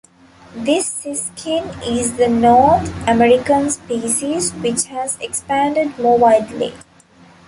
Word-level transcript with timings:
This 0.55 0.87
siskin 0.87 1.63
is 1.85 2.15
the 2.17 2.27
North 2.27 2.91
American 3.07 3.69
species 3.69 4.49
which 4.51 4.85
has 4.85 5.15
expanded 5.21 5.95
more 5.99 6.17
widely. 6.17 6.73